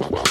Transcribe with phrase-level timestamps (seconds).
[0.00, 0.29] The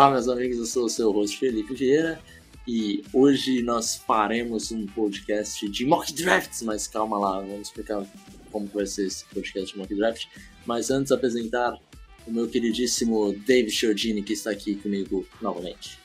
[0.00, 2.18] Olá, meus amigos, eu sou o seu host Felipe Vieira
[2.66, 8.02] e hoje nós faremos um podcast de mock drafts, mas calma lá, vamos explicar
[8.50, 10.24] como vai ser esse podcast de mock draft.
[10.64, 11.78] Mas antes, apresentar
[12.26, 15.98] o meu queridíssimo David Chiodini, que está aqui comigo novamente.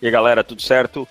[0.00, 1.06] E aí, galera, tudo certo?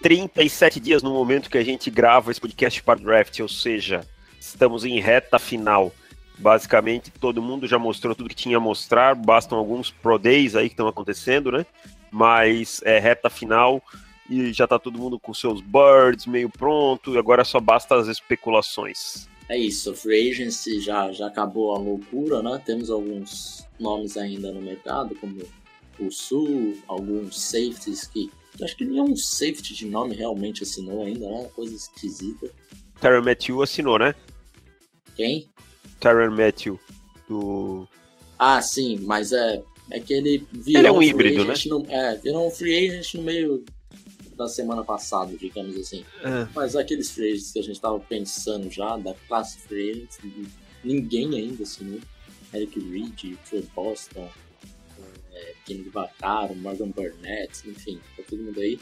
[0.00, 4.06] 37 dias no momento que a gente grava esse podcast para draft, ou seja,
[4.38, 5.92] estamos em reta final.
[6.38, 10.68] Basicamente, todo mundo já mostrou tudo que tinha a mostrar, bastam alguns Pro Days aí
[10.68, 11.64] que estão acontecendo, né?
[12.10, 13.82] Mas é reta final
[14.28, 18.08] e já tá todo mundo com seus birds meio pronto, e agora só basta as
[18.08, 19.28] especulações.
[19.48, 22.60] É isso, Free Agency já, já acabou a loucura, né?
[22.64, 25.40] Temos alguns nomes ainda no mercado, como
[25.98, 28.30] o Sul, alguns safeties que.
[28.60, 31.48] Acho que nenhum safety de nome realmente assinou ainda, né?
[31.54, 32.50] Coisa esquisita.
[33.00, 34.14] Terry Matthew assinou, né?
[35.14, 35.48] Quem?
[36.06, 36.78] Tyron Matthew
[37.28, 37.88] do.
[38.38, 41.54] Ah, sim, mas é, é que ele virou Ele é um free híbrido, né?
[41.66, 43.64] No, é, virou um free agent no meio
[44.36, 46.04] da semana passada, digamos assim.
[46.22, 46.46] É.
[46.54, 50.18] Mas aqueles free agents que a gente tava pensando já, da classe free agents,
[50.84, 51.98] ninguém ainda assinou.
[52.54, 54.28] Eric Reed, Troy Boston,
[55.32, 58.78] é, Kenny Vaccaro, Morgan Burnett, enfim, tá todo mundo aí.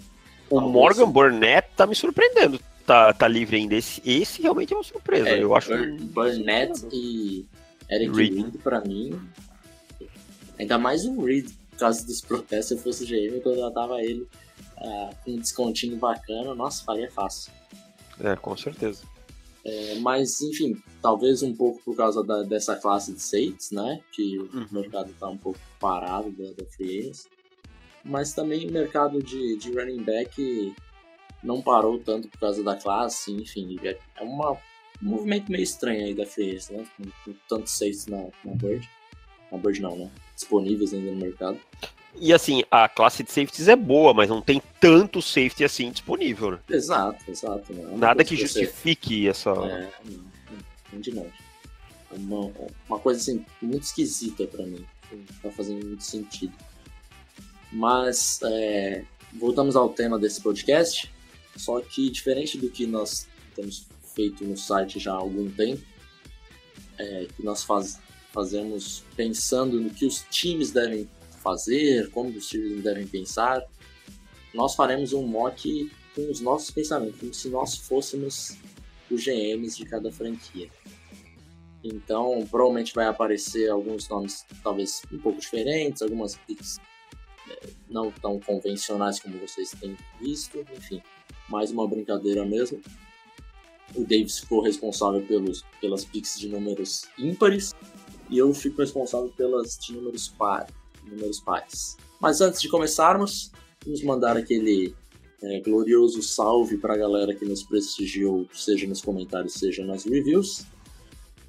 [0.51, 2.61] O Morgan Burnett tá me surpreendendo.
[2.87, 3.75] Tá, tá livre ainda.
[3.75, 5.29] Esse, esse realmente é uma surpresa.
[5.31, 5.71] É, eu acho.
[5.71, 7.47] Bur- Burnett e
[7.91, 8.35] Eric Reed.
[8.35, 9.19] Reed, pra mim.
[10.59, 14.27] Ainda mais o Reed, por causa dos protestos, se eu fosse GM, eu contratava ele
[14.77, 17.51] ah, com um descontinho bacana, nossa, faria fácil.
[18.21, 19.03] É, com certeza.
[19.65, 23.99] É, mas, enfim, talvez um pouco por causa da- dessa classe de safeties, né?
[24.13, 24.67] Que o Uhum.
[24.71, 27.11] mercado tá um pouco parado da, da free.
[28.05, 30.75] Mas também o mercado de, de running back
[31.45, 34.57] não parou tanto por causa da classe, enfim, é é uma, um
[35.03, 36.85] movimento meio estranho aí da free né?
[36.97, 38.89] Com, com tantos safeties na, na Bird.
[39.53, 40.11] Na Bird não, né?
[40.35, 41.59] Disponíveis ainda no mercado.
[42.17, 46.53] E assim, a classe de safeties é boa, mas não tem tanto safety assim disponível,
[46.53, 46.59] né?
[46.71, 47.73] Exato, exato.
[47.73, 49.51] Uma Nada que você- justifique essa.
[49.51, 49.91] É,
[50.93, 51.33] não, de longe.
[52.13, 52.53] Uma,
[52.89, 54.85] uma coisa assim, muito esquisita pra mim.
[55.11, 56.53] Não tá fazendo muito sentido.
[57.73, 61.13] Mas, é, voltamos ao tema desse podcast.
[61.57, 65.83] Só que, diferente do que nós temos feito no site já há algum tempo,
[66.99, 68.01] é, que nós faz,
[68.33, 71.09] fazemos pensando no que os times devem
[71.43, 73.63] fazer, como os times devem pensar,
[74.53, 78.57] nós faremos um mock com os nossos pensamentos, como se nós fôssemos
[79.11, 80.71] os GMs de cada franquia.
[81.83, 86.79] Então, provavelmente vai aparecer alguns nomes talvez um pouco diferentes, algumas picks
[87.51, 91.03] eh, não tão convencionais como vocês têm visto, enfim,
[91.49, 92.81] mais uma brincadeira mesmo.
[93.95, 97.75] O Davis ficou responsável pelos, pelas picks de números ímpares
[98.31, 100.67] e eu fico responsável pelas de números, par,
[101.05, 101.97] números pares.
[102.21, 103.53] Mas antes de começarmos,
[103.85, 104.95] vamos mandar aquele
[105.43, 110.65] é, glorioso salve para a galera que nos prestigiou, seja nos comentários, seja nas reviews.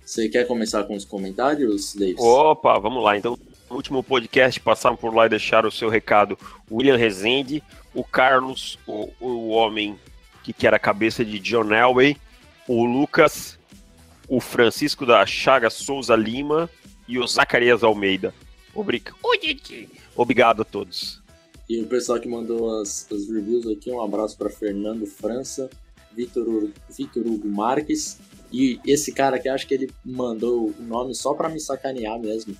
[0.05, 2.19] Você quer começar com os comentários, Davis?
[2.19, 3.17] Opa, vamos lá.
[3.17, 3.37] Então,
[3.69, 6.37] no último podcast passaram por lá e deixaram o seu recado
[6.69, 9.99] o William Rezende, o Carlos, o, o homem
[10.43, 12.17] que quer a cabeça de John Elway,
[12.67, 13.57] o Lucas,
[14.27, 16.69] o Francisco da Chaga Souza Lima
[17.07, 18.33] e o Zacarias Almeida.
[18.73, 19.11] Obrig...
[20.15, 21.21] Obrigado a todos.
[21.67, 25.69] E o pessoal que mandou as, as reviews aqui, um abraço para Fernando França,
[26.11, 28.19] Vitor, Vitor Hugo Marques
[28.51, 32.55] e esse cara que acho que ele mandou o nome só para me sacanear mesmo,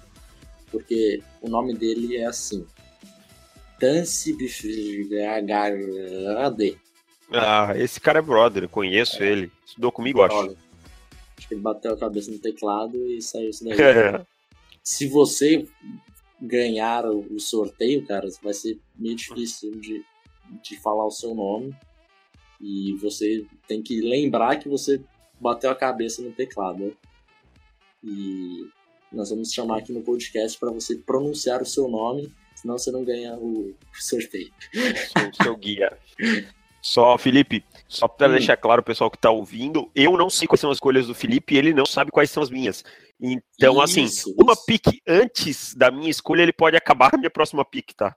[0.76, 2.68] porque o nome dele é assim.
[3.80, 5.80] Tansi Bifragade.
[7.32, 9.50] Ah, esse cara é brother, eu conheço ele.
[9.66, 10.36] Estudou comigo, acho.
[10.36, 10.58] Olha,
[11.38, 13.80] acho que ele bateu a cabeça no teclado e saiu isso daí.
[13.80, 14.26] É.
[14.84, 15.66] Se você
[16.42, 20.04] ganhar o o sorteio, cara, vai ser meio difícil de,
[20.62, 21.74] de falar o seu nome.
[22.60, 25.02] E você tem que lembrar que você
[25.40, 26.80] bateu a cabeça no teclado.
[26.80, 26.92] né?
[28.04, 28.70] E
[29.16, 33.04] nós vamos chamar aqui no podcast para você pronunciar o seu nome, senão você não
[33.04, 34.52] ganha o sorteio.
[34.74, 35.98] sou seu guia.
[36.82, 38.32] Só, Felipe, só para Hum.
[38.34, 41.16] deixar claro o pessoal que tá ouvindo, eu não sei quais são as escolhas do
[41.16, 42.84] Felipe e ele não sabe quais são as minhas.
[43.20, 44.66] Então, assim, Isso, uma isso.
[44.66, 48.16] pique antes da minha escolha, ele pode acabar a minha próxima pique, tá?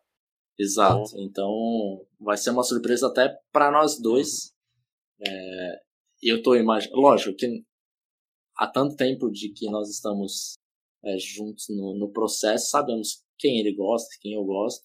[0.58, 1.04] Exato.
[1.14, 4.52] Então, então vai ser uma surpresa até para nós dois.
[5.24, 5.76] É,
[6.22, 7.00] eu tô imaginando.
[7.00, 7.64] Lógico que
[8.56, 10.57] há tanto tempo de que nós estamos
[11.04, 14.84] é, juntos no, no processo, sabemos quem ele gosta, quem eu gosto.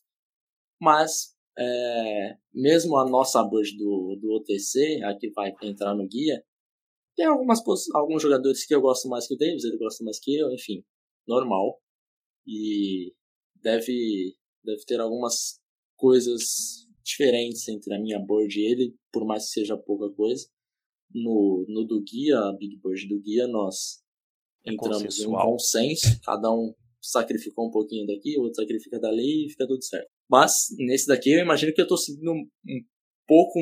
[0.81, 6.44] Mas, é, mesmo a nossa board do, do OTC, a que vai entrar no guia,
[7.15, 7.62] tem algumas,
[7.94, 10.83] alguns jogadores que eu gosto mais que o Davis, ele gosta mais que eu, enfim,
[11.27, 11.80] normal.
[12.45, 13.13] E
[13.62, 15.62] deve, deve ter algumas
[15.95, 20.48] coisas diferentes entre a minha board e ele, por mais que seja pouca coisa.
[21.13, 24.02] No, no do guia, a Big Board do guia, nós
[24.65, 29.50] entramos em um consenso, cada um sacrificou um pouquinho daqui, o outro sacrifica dali e
[29.50, 30.10] fica tudo certo.
[30.30, 32.48] Mas nesse daqui eu imagino que eu estou seguindo um,
[33.27, 33.60] pouco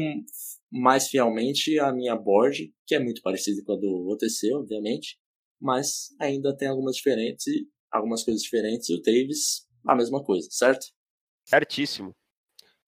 [0.72, 5.18] mais fielmente a minha board, que é muito parecida com a do OTC, obviamente,
[5.60, 7.46] mas ainda tem algumas diferentes
[7.92, 10.88] algumas coisas diferentes e o Davis a mesma coisa, certo?
[11.44, 12.16] Certíssimo.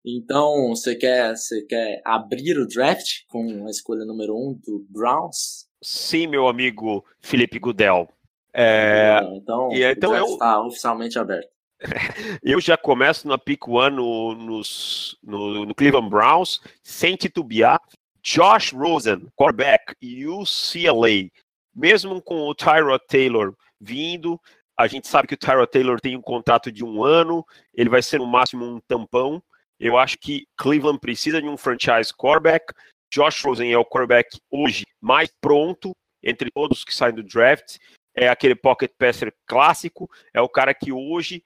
[0.05, 4.85] Então, você quer, você quer abrir o draft com a escolha número 1 um do
[4.89, 5.65] Browns?
[5.81, 8.09] Sim, meu amigo Felipe Gudel.
[8.53, 9.19] É...
[9.33, 10.25] Então, e, então eu...
[10.25, 11.49] está oficialmente aberto.
[12.43, 17.79] eu já começo na pick one no, nos, no, no Cleveland Browns, sem titubear.
[18.21, 21.29] Josh Rosen, quarterback, UCLA.
[21.75, 24.39] Mesmo com o Tyrod Taylor vindo,
[24.77, 28.01] a gente sabe que o Tyrod Taylor tem um contrato de um ano, ele vai
[28.01, 29.43] ser no máximo um tampão.
[29.83, 32.73] Eu acho que Cleveland precisa de um franchise quarterback.
[33.13, 35.91] Josh Rosen é o quarterback hoje mais pronto
[36.23, 37.75] entre todos que saem do draft.
[38.15, 40.09] É aquele pocket passer clássico.
[40.33, 41.43] É o cara que hoje,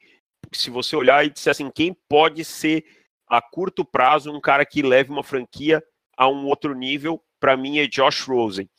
[0.54, 2.86] se você olhar e disser assim, quem pode ser
[3.28, 5.83] a curto prazo um cara que leve uma franquia
[6.16, 8.69] a um outro nível, para mim é Josh Rosen.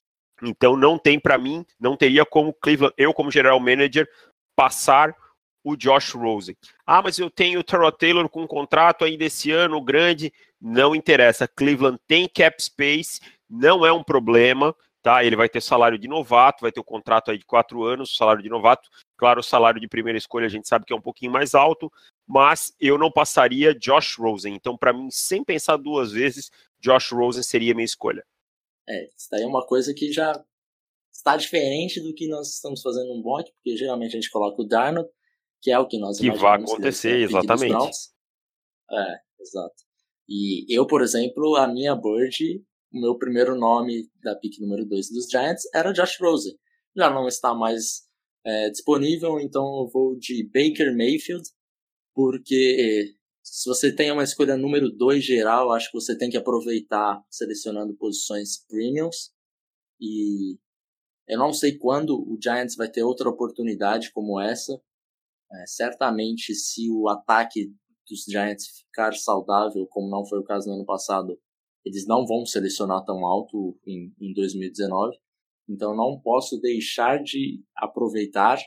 [0.40, 4.08] Então não tem para mim, não teria como Cleveland, eu como general manager
[4.54, 5.12] passar
[5.62, 6.56] o Josh Rosen.
[6.86, 10.32] Ah, mas eu tenho o Terrell Taylor com um contrato ainda esse ano grande.
[10.60, 11.48] Não interessa.
[11.48, 15.24] Cleveland tem cap space, não é um problema, tá?
[15.24, 18.16] Ele vai ter salário de novato, vai ter o um contrato aí de quatro anos,
[18.16, 18.88] salário de novato.
[19.16, 21.92] Claro, o salário de primeira escolha a gente sabe que é um pouquinho mais alto,
[22.26, 24.54] mas eu não passaria Josh Rosen.
[24.54, 26.50] Então, para mim, sem pensar duas vezes,
[26.80, 28.24] Josh Rosen seria minha escolha.
[28.88, 30.32] É, isso daí é uma coisa que já
[31.12, 34.64] está diferente do que nós estamos fazendo no bot, porque geralmente a gente coloca o
[34.64, 35.10] Darnold,
[35.60, 37.74] que é o que nós que vai acontecer, exatamente.
[38.90, 39.74] É, exato.
[40.28, 42.62] E eu, por exemplo, a minha board,
[42.92, 46.54] o meu primeiro nome da pick número 2 dos Giants era Josh Rosen.
[46.96, 48.02] Já não está mais
[48.44, 51.48] é, disponível, então eu vou de Baker Mayfield,
[52.14, 57.22] porque se você tem uma escolha número 2 geral, acho que você tem que aproveitar
[57.30, 59.32] selecionando posições premiums.
[60.00, 60.58] E
[61.26, 64.80] eu não sei quando o Giants vai ter outra oportunidade como essa.
[65.50, 67.72] É, certamente, se o ataque
[68.08, 71.38] dos Giants ficar saudável, como não foi o caso no ano passado,
[71.84, 75.16] eles não vão selecionar tão alto em, em 2019.
[75.68, 78.58] Então, não posso deixar de aproveitar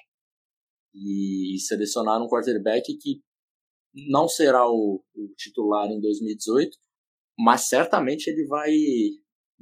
[0.93, 3.21] e selecionar um quarterback que
[3.93, 6.77] não será o, o titular em 2018,
[7.37, 8.71] mas certamente ele vai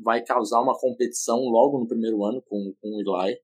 [0.01, 3.38] vai causar uma competição logo no primeiro ano com, com o Eli.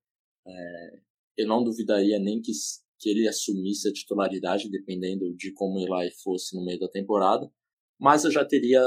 [0.47, 0.99] É,
[1.37, 2.51] eu não duvidaria nem que
[2.99, 7.49] que ele assumisse a titularidade, dependendo de como Eli fosse no meio da temporada.
[7.99, 8.81] Mas eu já teria,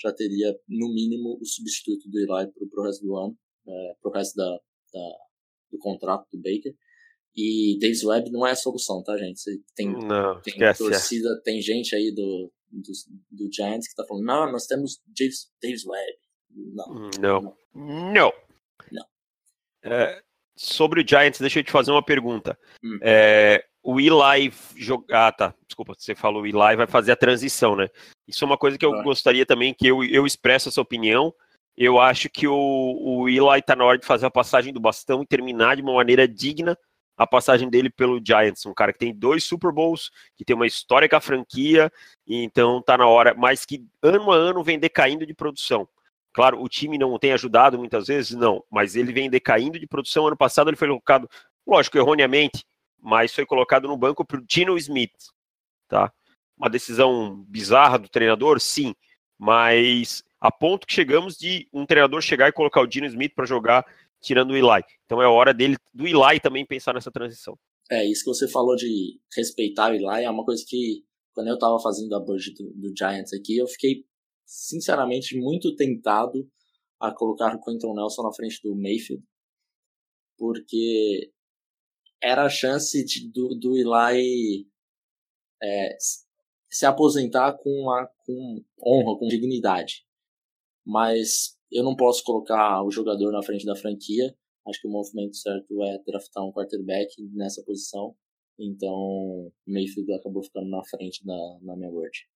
[0.00, 4.10] já teria no mínimo, o substituto do Eli para o resto do ano, é, para
[4.10, 4.50] o resto da,
[4.92, 5.16] da,
[5.72, 6.74] do contrato do Baker.
[7.36, 9.40] E Davis Webb não é a solução, tá, gente?
[9.40, 12.92] Você tem, não, tem torcida, tem gente aí do, do,
[13.30, 16.18] do Giants que tá falando, não, nós temos Davis, Davis Webb.
[16.50, 17.10] Não.
[17.20, 17.56] Não.
[17.74, 18.32] Não.
[18.92, 19.06] não.
[19.82, 20.22] É,
[20.56, 22.58] sobre o Giants, deixa eu te fazer uma pergunta.
[22.82, 22.98] Hum.
[23.00, 25.28] É, o Eli jogar.
[25.28, 25.54] Ah, tá.
[25.66, 27.88] Desculpa, você falou o Eli vai fazer a transição, né?
[28.26, 29.02] Isso é uma coisa que eu ah.
[29.02, 31.34] gostaria também que eu, eu expresso essa opinião.
[31.76, 35.22] Eu acho que o, o Eli tá na hora de fazer a passagem do bastão
[35.22, 36.78] e terminar de uma maneira digna
[37.16, 40.66] a passagem dele pelo Giants, um cara que tem dois Super Bowls, que tem uma
[40.66, 41.92] história com a franquia,
[42.26, 45.88] e então tá na hora, mas que ano a ano vem decaindo de produção.
[46.34, 50.26] Claro, o time não tem ajudado muitas vezes, não, mas ele vem decaindo de produção.
[50.26, 51.30] Ano passado ele foi colocado,
[51.64, 52.64] lógico, erroneamente,
[53.00, 55.12] mas foi colocado no banco o Dino Smith,
[55.88, 56.12] tá?
[56.58, 58.96] Uma decisão bizarra do treinador, sim,
[59.38, 63.46] mas a ponto que chegamos de um treinador chegar e colocar o Dino Smith para
[63.46, 63.86] jogar,
[64.20, 64.82] tirando o Eli.
[65.04, 67.56] Então é hora dele, do Eli também pensar nessa transição.
[67.88, 71.54] É, isso que você falou de respeitar o Eli é uma coisa que, quando eu
[71.54, 74.04] estava fazendo a budget do, do Giants aqui, eu fiquei
[74.44, 76.48] sinceramente, muito tentado
[77.00, 79.24] a colocar o Quentin Nelson na frente do Mayfield,
[80.38, 81.32] porque
[82.22, 84.66] era a chance de, do, do Eli
[85.62, 85.96] é,
[86.70, 90.04] se aposentar com, a, com honra, com dignidade.
[90.84, 94.34] Mas eu não posso colocar o jogador na frente da franquia.
[94.66, 98.16] Acho que o movimento certo é draftar um quarterback nessa posição.
[98.58, 102.26] Então, Mayfield acabou ficando na frente da, na minha board.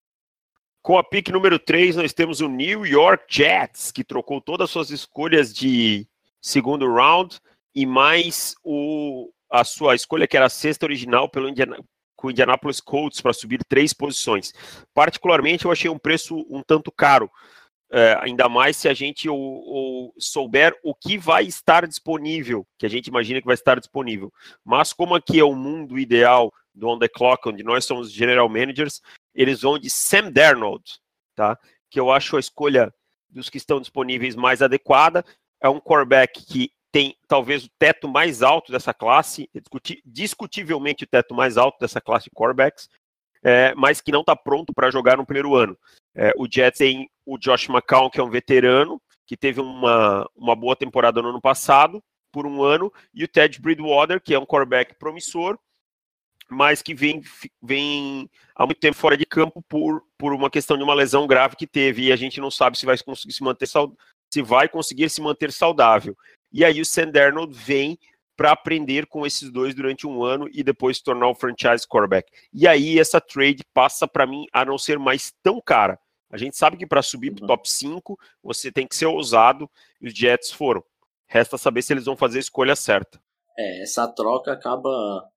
[0.83, 4.71] Com a pick número 3, nós temos o New York Jets, que trocou todas as
[4.71, 6.07] suas escolhas de
[6.41, 7.39] segundo round
[7.75, 11.79] e mais o, a sua escolha, que era a sexta original, pelo Indiana,
[12.17, 14.53] com o Indianapolis Colts para subir três posições.
[14.95, 17.31] Particularmente, eu achei um preço um tanto caro,
[17.91, 22.85] é, ainda mais se a gente ou, ou souber o que vai estar disponível, que
[22.85, 24.33] a gente imagina que vai estar disponível.
[24.65, 28.49] Mas como aqui é o mundo ideal do On The Clock, onde nós somos general
[28.49, 29.03] managers,
[29.35, 30.85] eles vão de Sam Darnold,
[31.35, 31.59] tá?
[31.91, 32.93] que eu acho a escolha
[33.29, 35.25] dos que estão disponíveis mais adequada.
[35.61, 39.51] É um quarterback que tem talvez o teto mais alto dessa classe,
[40.05, 42.89] discutivelmente o teto mais alto dessa classe de quarterbacks,
[43.43, 45.77] é, mas que não está pronto para jogar no primeiro ano.
[46.15, 50.57] É, o Jets tem o Josh McCown, que é um veterano, que teve uma, uma
[50.57, 54.47] boa temporada no ano passado, por um ano, e o Ted Bridgewater, que é um
[54.47, 55.59] quarterback promissor,
[56.51, 57.23] mas que vem,
[57.63, 61.57] vem há muito tempo fora de campo por, por uma questão de uma lesão grave
[61.57, 65.09] que teve, e a gente não sabe se vai conseguir se manter se vai conseguir
[65.09, 66.17] se manter saudável.
[66.53, 67.99] E aí o Sandernold vem
[68.37, 72.31] para aprender com esses dois durante um ano e depois se tornar o franchise quarterback.
[72.53, 75.99] E aí essa trade passa para mim a não ser mais tão cara.
[76.31, 77.49] A gente sabe que para subir para o uhum.
[77.49, 79.69] top 5, você tem que ser ousado,
[80.01, 80.85] e os Jets foram.
[81.27, 83.21] Resta saber se eles vão fazer a escolha certa.
[83.59, 85.29] É, essa troca acaba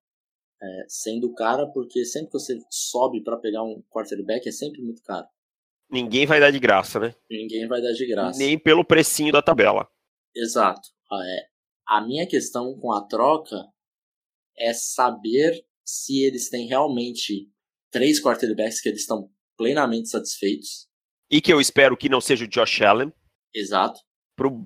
[0.62, 5.02] é, sendo cara, porque sempre que você sobe para pegar um quarterback é sempre muito
[5.04, 5.28] caro.
[5.90, 7.16] Ninguém vai dar de graça, né?
[7.30, 8.40] Ninguém vai dar de graça.
[8.40, 9.90] Nem pelo precinho da tabela.
[10.36, 10.88] Exato.
[11.14, 11.48] É,
[11.88, 13.58] a minha questão com a troca
[14.58, 17.50] é saber se eles têm realmente
[17.92, 20.88] três quarterbacks que eles estão plenamente satisfeitos.
[21.30, 23.12] E que eu espero que não seja o Josh Allen.
[23.54, 24.00] Exato.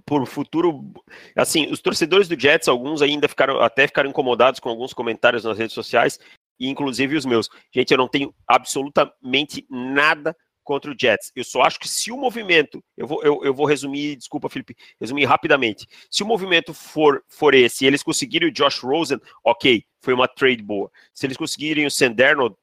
[0.05, 0.93] Para o futuro.
[1.35, 5.57] Assim, os torcedores do Jets, alguns ainda ficaram até ficaram incomodados com alguns comentários nas
[5.57, 6.19] redes sociais,
[6.59, 7.49] e inclusive os meus.
[7.73, 11.31] Gente, eu não tenho absolutamente nada contra o Jets.
[11.35, 14.75] Eu só acho que se o movimento, eu vou, eu, eu vou resumir, desculpa, Felipe,
[14.99, 15.87] resumir rapidamente.
[16.09, 20.27] Se o movimento for, for esse, e eles conseguirem o Josh Rosen, ok, foi uma
[20.27, 20.91] trade boa.
[21.13, 22.57] Se eles conseguirem o Sanderno,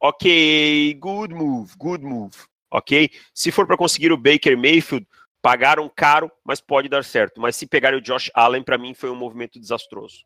[0.00, 2.36] ok, good move, good move,
[2.70, 3.08] ok?
[3.32, 5.06] Se for para conseguir o Baker Mayfield,
[5.42, 7.40] pagaram caro, mas pode dar certo.
[7.40, 10.24] Mas se pegarem o Josh Allen, para mim foi um movimento desastroso.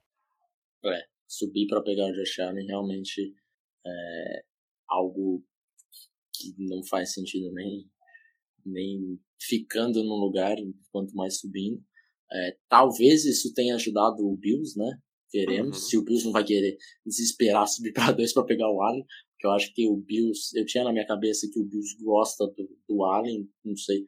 [0.84, 3.34] É, subir para pegar o Josh Allen realmente
[3.84, 4.42] é
[4.88, 5.42] algo
[6.34, 7.90] que não faz sentido nem,
[8.64, 10.56] nem ficando no lugar,
[10.92, 11.82] quanto mais subindo.
[12.30, 14.98] É, talvez isso tenha ajudado o Bills, né?
[15.30, 15.78] Queremos.
[15.78, 15.88] Uhum.
[15.88, 19.46] Se o Bills não vai querer desesperar subir para dois para pegar o Allen, porque
[19.46, 22.78] eu acho que o Bills, eu tinha na minha cabeça que o Bills gosta do,
[22.88, 24.06] do Allen, não sei.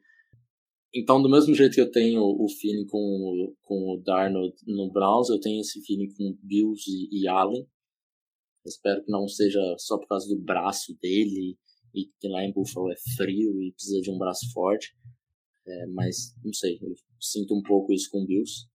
[0.93, 5.29] Então, do mesmo jeito que eu tenho o feeling com, com o Darnold no Browns,
[5.29, 7.67] eu tenho esse feeling com Bills e, e Allen.
[8.65, 11.57] Espero que não seja só por causa do braço dele
[11.93, 14.95] e que lá em Buffalo é frio e precisa de um braço forte.
[15.67, 18.67] É, mas, não sei, eu sinto um pouco isso com o Bills.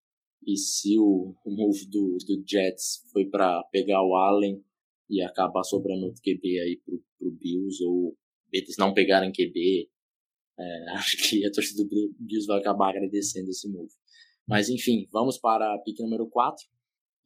[0.47, 4.62] E se o, o move do, do Jets foi para pegar o Allen
[5.11, 8.16] e acabar sobrando outro QB aí pro, pro Bills, ou
[8.52, 9.88] eles não pegarem QB,
[10.59, 13.93] é, acho que a torcida do Bills vai acabar agradecendo esse move.
[14.47, 16.65] Mas enfim, vamos para a pick número 4.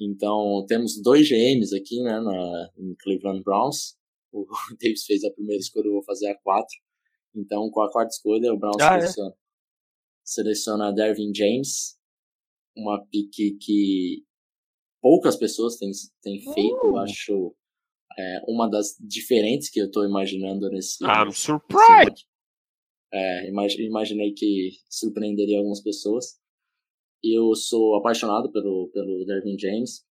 [0.01, 3.99] Então, temos dois GMs aqui, né, na, em Cleveland Browns
[4.33, 4.47] o
[4.81, 6.77] Davis fez a primeira escolha, eu vou fazer a quatro.
[7.35, 9.35] Então, com a quarta escolha, o Browns ah, seleciona, é?
[10.25, 11.99] seleciona Dervin James,
[12.77, 14.25] uma pique que
[15.01, 15.91] poucas pessoas têm,
[16.23, 16.89] têm feito, uh.
[16.89, 17.55] eu acho
[18.19, 21.05] é, uma das diferentes que eu estou imaginando nesse.
[21.05, 22.27] I'm surprised!
[23.13, 26.39] É, imaginei que surpreenderia algumas pessoas.
[27.23, 30.05] Eu sou apaixonado pelo, pelo Dervin James.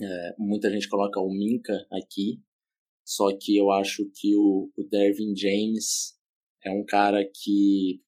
[0.00, 2.42] É, muita gente coloca o Minka aqui,
[3.04, 6.14] só que eu acho que o, o Dervin James
[6.62, 8.02] é um cara que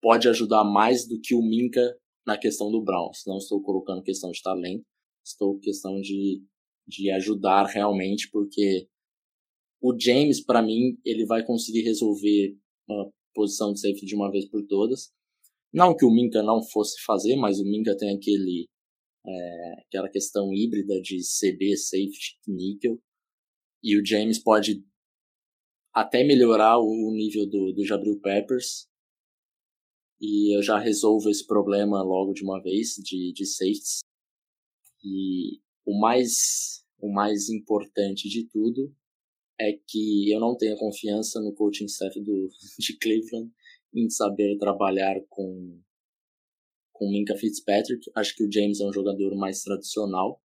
[0.00, 3.24] pode ajudar mais do que o Minka na questão do Browns.
[3.26, 4.84] Não estou colocando questão de talento,
[5.24, 6.44] estou questão de,
[6.86, 8.88] de ajudar realmente, porque
[9.80, 12.56] o James, para mim, ele vai conseguir resolver
[12.88, 15.12] a posição de safety de uma vez por todas.
[15.72, 18.66] Não que o Minka não fosse fazer, mas o Minka tem aquele
[19.26, 22.98] é, aquela questão híbrida de CB, safety, níquel.
[23.82, 24.84] E o James pode
[25.92, 28.86] até melhorar o nível do, do Jabril Peppers.
[30.20, 34.00] E eu já resolvo esse problema logo de uma vez, de, de safeties.
[35.04, 38.94] E o mais, o mais importante de tudo
[39.60, 42.48] é que eu não tenho confiança no coaching staff do,
[42.78, 43.50] de Cleveland
[43.94, 45.80] em saber trabalhar com
[46.96, 48.10] com Minka Fitzpatrick.
[48.14, 50.40] Acho que o James é um jogador mais tradicional,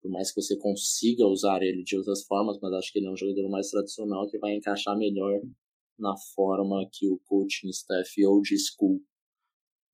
[0.00, 3.10] por mais que você consiga usar ele de outras formas, mas acho que ele é
[3.10, 5.40] um jogador mais tradicional que vai encaixar melhor
[5.98, 9.02] na forma que o coaching staff old school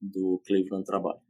[0.01, 1.21] do Cleveland trabalha.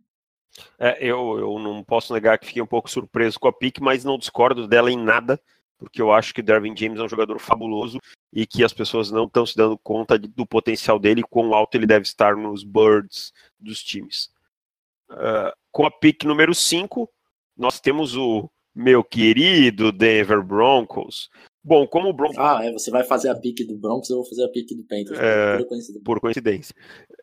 [0.78, 4.04] É, eu, eu não posso negar que fiquei um pouco surpreso com a pick, mas
[4.04, 5.40] não discordo dela em nada,
[5.84, 8.00] porque eu acho que o Dervin James é um jogador fabuloso
[8.32, 11.76] e que as pessoas não estão se dando conta do potencial dele e quão alto
[11.76, 14.30] ele deve estar nos birds dos times.
[15.10, 17.08] Uh, com a pick número 5,
[17.56, 21.30] nós temos o meu querido Denver Broncos,
[21.66, 22.36] Bom, como o Broncos.
[22.38, 24.84] Ah, é, você vai fazer a pique do Broncos, eu vou fazer a pique do
[24.84, 25.18] Panthers.
[25.18, 26.02] É, por coincidência.
[26.04, 26.74] Por coincidência.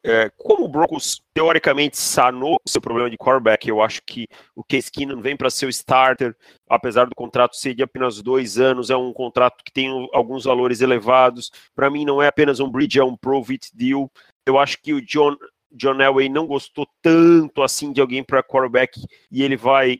[0.03, 4.91] É, como o Broncos teoricamente sanou seu problema de quarterback, eu acho que o Case
[4.91, 6.35] Keenum vem para ser o starter,
[6.67, 10.81] apesar do contrato ser de apenas dois anos, é um contrato que tem alguns valores
[10.81, 11.51] elevados.
[11.75, 14.11] Para mim, não é apenas um bridge, é um profit deal.
[14.43, 15.37] Eu acho que o John,
[15.71, 18.99] John Elway não gostou tanto assim de alguém para quarterback
[19.31, 19.99] e ele vai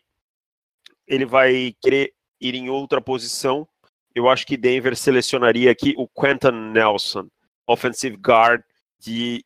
[1.07, 3.67] ele vai querer ir em outra posição
[4.13, 7.27] eu acho que Denver selecionaria aqui o Quentin Nelson,
[7.67, 8.61] offensive guard
[8.99, 9.43] de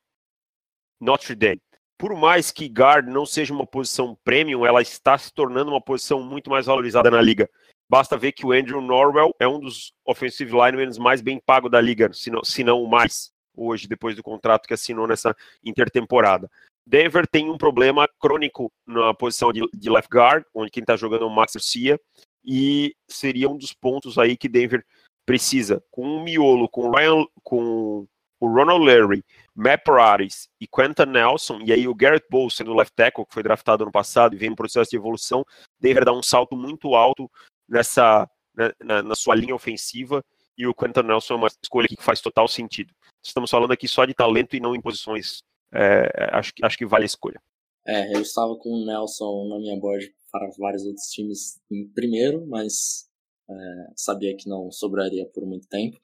[0.99, 1.61] Notre Dame.
[1.97, 6.21] Por mais que guard não seja uma posição premium, ela está se tornando uma posição
[6.21, 7.49] muito mais valorizada na liga.
[7.89, 11.79] Basta ver que o Andrew Norwell é um dos offensive linemen mais bem pagos da
[11.79, 16.49] liga, se não, se não o mais, hoje, depois do contrato que assinou nessa intertemporada.
[16.85, 21.23] Denver tem um problema crônico na posição de, de left guard, onde quem está jogando
[21.23, 21.99] é o Max Garcia,
[22.45, 24.85] e seria um dos pontos aí que Denver
[25.25, 25.83] precisa.
[25.89, 28.07] Com o miolo, com o, Ryan, com
[28.39, 29.23] o Ronald Larry,
[29.55, 33.43] Matt Paradis e Quentin Nelson, e aí o Garrett Bowles sendo left tackle, que foi
[33.43, 35.43] draftado ano passado e vem em processo de evolução,
[35.79, 37.29] Denver dá um salto muito alto
[37.67, 40.23] nessa na, na, na sua linha ofensiva,
[40.57, 42.93] e o Quentin Nelson é uma escolha que faz total sentido.
[43.21, 45.43] Estamos falando aqui só de talento e não em posições.
[45.73, 47.41] É, acho, acho que vale a escolha.
[47.87, 52.45] É, eu estava com o Nelson na minha board para vários outros times em primeiro,
[52.47, 53.07] mas
[53.49, 53.53] é,
[53.95, 55.97] sabia que não sobraria por muito tempo.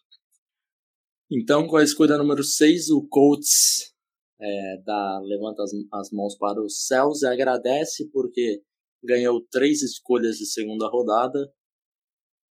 [1.30, 3.94] Então, com a escolha número 6, o Colts
[4.40, 8.62] é, dá, levanta as, as mãos para os céus e agradece porque
[9.04, 11.52] ganhou três escolhas de segunda rodada,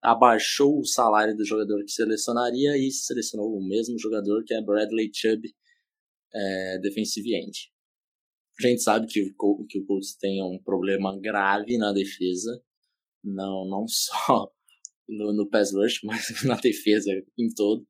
[0.00, 5.10] abaixou o salário do jogador que selecionaria e selecionou o mesmo jogador que é Bradley
[5.12, 5.42] Chubb,
[6.32, 7.70] é, defensive end.
[8.60, 12.60] A gente sabe que o, que o Colts tem um problema grave na defesa,
[13.22, 14.52] não, não só
[15.08, 17.86] no, no pass rush, mas na defesa em todo.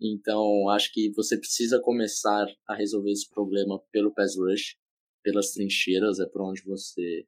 [0.00, 4.76] Então, acho que você precisa começar a resolver esse problema pelo pass rush,
[5.22, 7.24] pelas trincheiras, é para onde você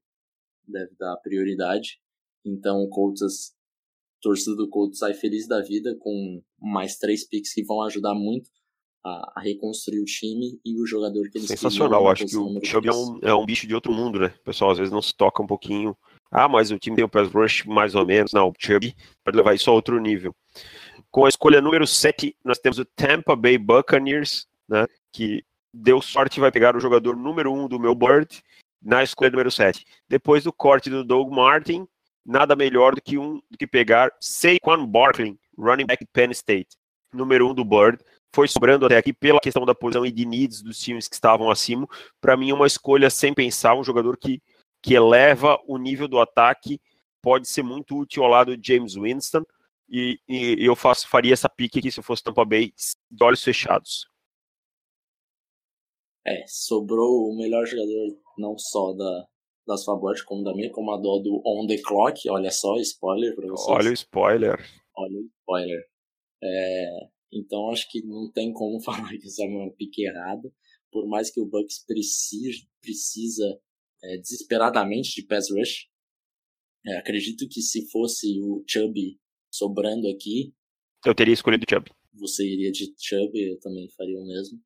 [0.66, 2.00] deve dar prioridade.
[2.44, 3.54] Então, o Colts,
[4.20, 8.50] torcida do Colts sai feliz da vida com mais três picks que vão ajudar muito
[9.04, 12.88] a, a, reconstruir o time e o jogador que eles Sensacional, acho que o Chubb
[12.88, 14.32] é um, é um bicho de outro mundo, né?
[14.40, 15.96] O pessoal às vezes não se toca um pouquinho.
[16.30, 18.32] Ah, mas o time tem o pass rush mais ou menos.
[18.32, 20.34] Não, o Chubb pode levar isso a outro nível.
[21.10, 24.86] Com a escolha número 7, nós temos o Tampa Bay Buccaneers, né?
[25.12, 28.42] Que deu sorte e vai pegar o jogador número 1 do meu board
[28.82, 29.84] na escolha número 7.
[30.08, 31.86] Depois do corte do Doug Martin,
[32.24, 36.68] nada melhor do que um do que pegar Saquon Barkley, running back Penn State,
[37.12, 37.98] número 1 do board
[38.34, 41.50] foi sobrando até aqui pela questão da posição e de needs dos times que estavam
[41.50, 41.86] acima.
[42.20, 44.42] Para mim, é uma escolha sem pensar, um jogador que,
[44.82, 46.80] que eleva o nível do ataque,
[47.22, 49.44] pode ser muito útil ao lado de James Winston.
[49.88, 52.72] E, e eu faço, faria essa pique aqui se eu fosse Tampa Bay
[53.10, 54.08] de olhos fechados.
[56.26, 59.26] É, sobrou o melhor jogador não só da,
[59.66, 62.28] da sua board, como da minha, como a do, do On The Clock.
[62.30, 63.68] Olha só, spoiler para vocês.
[63.68, 64.58] Olha o spoiler.
[64.96, 65.84] Olha o spoiler.
[66.42, 70.52] É, então acho que não tem como falar que essa é uma pique errada.
[70.90, 73.60] Por mais que o Bucks precise, precisa
[74.02, 75.88] é, desesperadamente de pass rush.
[76.86, 79.18] É, acredito que se fosse o Chubb
[79.50, 80.54] sobrando aqui.
[81.04, 81.90] Eu teria escolhido Chubb.
[82.14, 84.60] Você iria de Chubb, eu também faria o mesmo.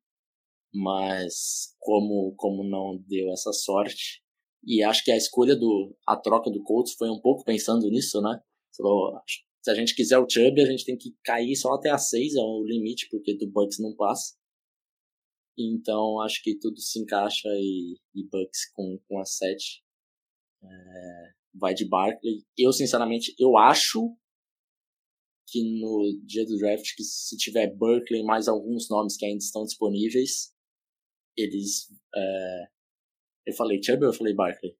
[0.71, 4.21] Mas como, como não deu essa sorte.
[4.63, 5.95] E acho que a escolha do.
[6.05, 8.39] a troca do Colts foi um pouco pensando nisso, né?
[8.75, 9.17] Falou,
[9.61, 12.35] se a gente quiser o Chubb, a gente tem que cair só até a 6,
[12.35, 14.35] é o limite, porque do Bucks não passa.
[15.57, 19.83] Então acho que tudo se encaixa e, e Bucks com, com a 7
[20.63, 22.45] é, vai de Barkley.
[22.57, 24.15] Eu, sinceramente, eu acho
[25.47, 29.63] que no dia do draft, que se tiver Berkeley mais alguns nomes que ainda estão
[29.63, 30.53] disponíveis,
[31.35, 31.91] eles.
[32.15, 32.65] É...
[33.47, 34.77] Eu falei Chubb ou eu falei Barkley?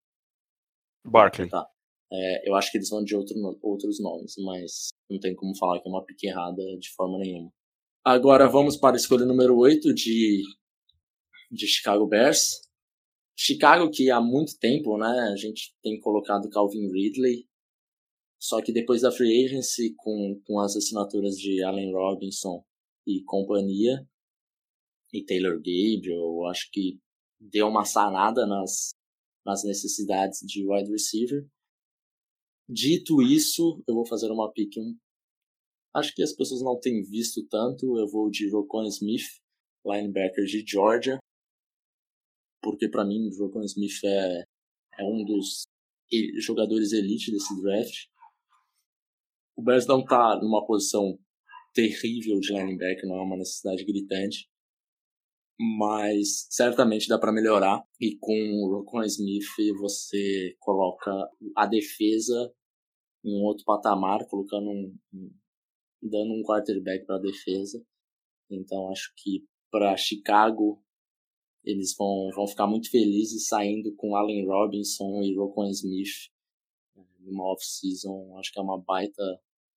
[1.06, 1.50] Barkley.
[1.50, 1.68] Tá.
[2.12, 5.80] É, eu acho que eles vão de outro, outros nomes, mas não tem como falar
[5.80, 7.52] que é uma pique errada de forma nenhuma.
[8.04, 10.42] Agora vamos para a escolha número 8 de,
[11.52, 12.62] de Chicago Bears.
[13.38, 17.48] Chicago, que há muito tempo, né, a gente tem colocado Calvin Ridley,
[18.42, 22.64] só que depois da free agency, com, com as assinaturas de Allen Robinson
[23.06, 24.06] e companhia,
[25.14, 27.00] e Taylor Gabriel, acho que
[27.40, 28.90] deu uma sanada nas,
[29.46, 31.46] nas necessidades de wide receiver.
[32.72, 34.76] Dito isso, eu vou fazer uma pick.
[35.96, 37.98] Acho que as pessoas não têm visto tanto.
[37.98, 39.26] Eu vou de Rocon Smith,
[39.84, 41.18] linebacker de Georgia.
[42.62, 44.44] Porque para mim, Rocon Smith é,
[45.00, 45.64] é um dos
[46.46, 48.06] jogadores elite desse draft.
[49.58, 51.18] O Bears não tá numa posição
[51.74, 54.48] terrível de linebacker, não é uma necessidade gritante
[55.60, 57.84] mas certamente dá para melhorar.
[58.00, 59.44] E com o Rocon Smith
[59.78, 61.12] você coloca
[61.56, 62.54] a defesa
[63.24, 64.98] em um outro patamar, colocando um,
[66.02, 67.84] dando um quarterback para a defesa.
[68.50, 70.82] Então acho que para Chicago
[71.64, 76.32] eles vão, vão ficar muito felizes saindo com Allen Robinson e Rocon Smith
[76.98, 78.38] eh, numa off-season.
[78.40, 79.24] Acho que é uma baita,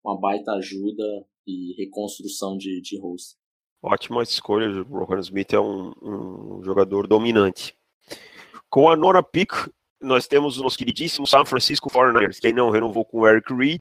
[0.05, 3.43] uma baita ajuda e reconstrução de, de roster.
[3.83, 7.77] Ótima escolha, o Rohan Smith é um, um, jogador dominante.
[8.71, 9.51] Com a nona pick,
[10.03, 13.81] nós temos o nosso queridíssimo San Francisco 49ers, que não renovou com o Eric Reed,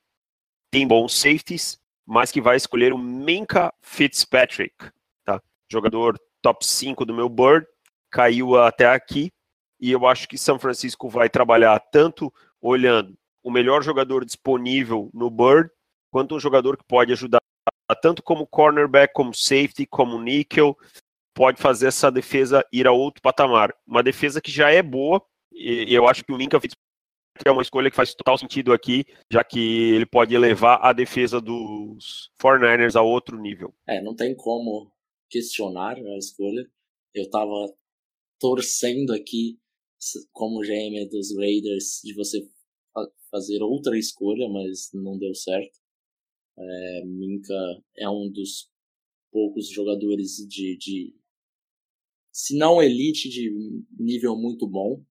[0.71, 4.75] tem bons safeties, mas que vai escolher o Minka Fitzpatrick,
[5.25, 5.41] tá?
[5.69, 7.65] Jogador top 5 do meu board,
[8.09, 9.31] caiu até aqui,
[9.79, 12.31] e eu acho que São Francisco vai trabalhar tanto
[12.61, 15.69] olhando o melhor jogador disponível no board,
[16.11, 17.41] quanto um jogador que pode ajudar
[18.01, 20.77] tanto como cornerback, como safety, como nickel,
[21.33, 23.73] pode fazer essa defesa ir a outro patamar.
[23.85, 26.59] Uma defesa que já é boa, e eu acho que o Minka
[27.45, 31.41] é uma escolha que faz total sentido aqui, já que ele pode elevar a defesa
[31.41, 33.73] dos 49ers a outro nível.
[33.87, 34.91] É, não tem como
[35.29, 36.69] questionar a escolha.
[37.13, 37.73] Eu tava
[38.39, 39.59] torcendo aqui,
[40.31, 42.47] como GM dos Raiders, de você
[43.29, 45.79] fazer outra escolha, mas não deu certo.
[46.57, 47.53] É, Minka
[47.97, 48.69] é um dos
[49.31, 51.15] poucos jogadores de, de,
[52.31, 53.49] se não elite, de
[53.97, 55.01] nível muito bom.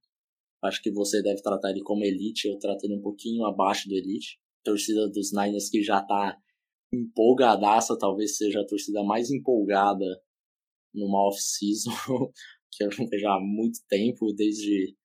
[0.63, 3.95] Acho que você deve tratar ele como elite, eu trato ele um pouquinho abaixo do
[3.95, 4.39] elite.
[4.61, 6.37] A torcida dos Niners que já tá
[6.93, 10.05] empolgadaça, talvez seja a torcida mais empolgada
[10.93, 11.91] numa off-season
[12.73, 14.97] que eu não vejo há muito tempo, desde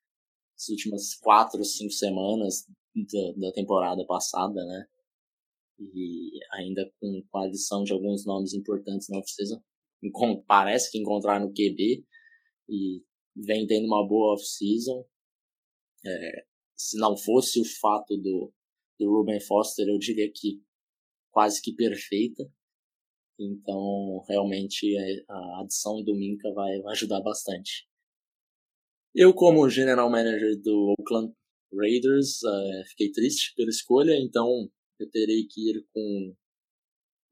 [0.57, 2.65] as últimas quatro, cinco semanas
[2.95, 4.85] da, da temporada passada, né?
[5.79, 9.61] e ainda com, com a adição de alguns nomes importantes na off-season.
[10.47, 12.05] Parece que encontraram no QB
[12.69, 13.03] e
[13.35, 15.03] vem tendo uma boa off-season.
[16.05, 18.53] É, se não fosse o fato do,
[18.99, 20.61] do Ruben Foster, eu diria que
[21.31, 22.43] quase que perfeita.
[23.39, 27.87] Então, realmente, é, a adição do Minka vai, vai ajudar bastante.
[29.13, 31.33] Eu, como general manager do Oakland
[31.73, 36.35] Raiders, uh, fiquei triste pela escolha, então eu terei que ir com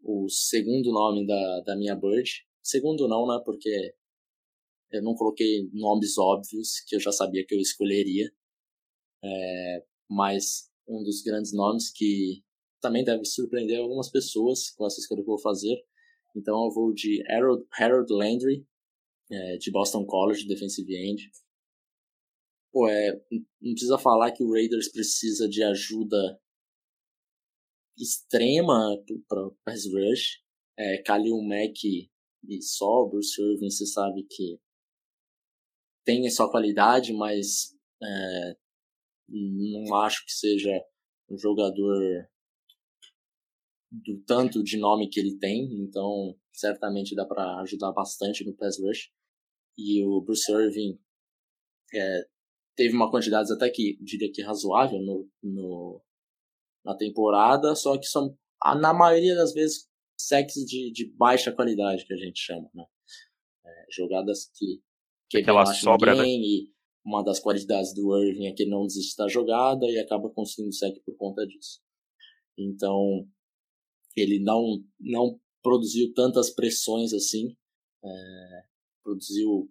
[0.04, 2.30] o segundo nome da, da minha bird.
[2.62, 3.42] Segundo não, né?
[3.44, 3.94] Porque
[4.92, 8.32] eu não coloquei nomes óbvios que eu já sabia que eu escolheria.
[9.24, 12.44] É, mas um dos grandes nomes que
[12.82, 15.82] também deve surpreender algumas pessoas com essa escolha que eu vou fazer.
[16.36, 18.68] Então eu vou de Harold, Harold Landry,
[19.32, 21.32] é, de Boston College, defensive end.
[22.72, 23.22] Pô, é,
[23.62, 26.40] não precisa falar que o Raiders precisa de ajuda
[27.98, 30.42] extrema para pass rush.
[30.78, 32.10] É, Kalil Mack
[32.50, 34.60] e só, Bruce Irving, você sabe que
[36.04, 38.58] tem a sua qualidade, mas é,
[39.28, 40.72] não acho que seja
[41.30, 42.28] um jogador
[43.92, 48.80] do tanto de nome que ele tem, então certamente dá para ajudar bastante no pass
[48.80, 49.12] rush.
[49.78, 51.00] E o Bruce Irving
[51.94, 52.28] é,
[52.76, 56.02] teve uma quantidade até que diria que razoável no, no
[56.84, 62.14] na temporada, só que são, na maioria das vezes, sacks de, de baixa qualidade, que
[62.14, 62.86] a gente chama, né?
[63.66, 64.82] É, jogadas que,
[65.30, 66.26] que Aquela sobra, né?
[66.26, 66.73] e
[67.06, 70.74] uma das qualidades do Irving é que ele não desiste da jogada e acaba conseguindo
[70.74, 71.82] sec por conta disso.
[72.58, 73.28] Então,
[74.16, 77.56] ele não, não produziu tantas pressões assim,
[78.04, 78.64] é,
[79.04, 79.70] produziu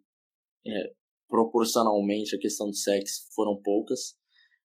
[0.67, 0.93] é,
[1.29, 4.15] proporcionalmente a questão de sex foram poucas,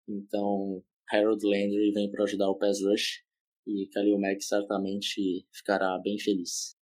[0.07, 3.23] então Harold Landry vem para ajudar o pass rush
[3.65, 6.75] e Khalil Mack certamente ficará bem feliz.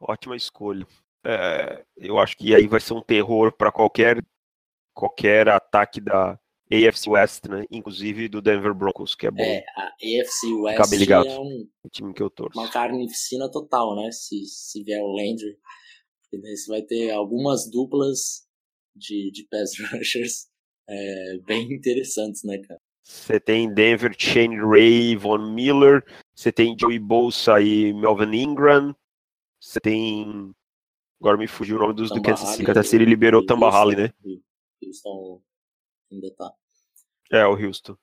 [0.00, 0.86] Ótima escolha.
[1.24, 4.24] É, eu acho que aí vai ser um terror para qualquer
[4.96, 6.38] qualquer ataque da,
[6.70, 7.64] AFC West, né?
[7.70, 9.42] Inclusive do Denver Broncos, que é bom.
[9.42, 11.28] É, a AFC West ligado.
[11.28, 12.58] é um, o time que eu torço.
[12.58, 14.10] uma carnificina total, né?
[14.10, 15.56] Se, se vier o Landry.
[16.22, 18.46] Porque daí você vai ter algumas duplas
[18.96, 20.48] de, de pass rushers
[20.88, 22.80] é, bem interessantes, né, cara?
[23.04, 26.04] Você tem Denver, Shane Ray, Von Miller.
[26.34, 28.96] Você tem Joey Bolsa e Melvin Ingram.
[29.60, 30.52] Você tem.
[31.20, 32.64] Agora me fugiu o nome dos do Kansas City.
[32.64, 34.12] Kansas City liberou o Tamba Halley, né?
[34.82, 35.42] Houston
[36.10, 36.52] ainda tá.
[37.30, 37.96] É, o Houston.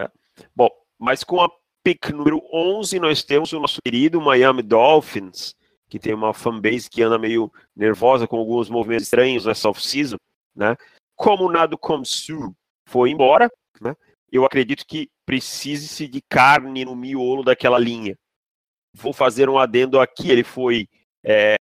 [0.00, 0.10] É.
[0.54, 1.50] Bom, mas com a
[1.82, 5.54] pick número 11, nós temos o nosso querido Miami Dolphins,
[5.88, 10.16] que tem uma fanbase que anda meio nervosa com alguns movimentos estranhos nessa off-season,
[10.54, 10.76] né?
[11.16, 12.54] Como o Nado Komsu
[12.86, 13.94] foi embora, né?
[14.30, 18.18] Eu acredito que precise-se de carne no miolo daquela linha.
[18.94, 20.88] Vou fazer um adendo aqui, ele foi
[21.24, 21.56] é,